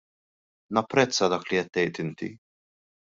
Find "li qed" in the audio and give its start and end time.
1.49-1.69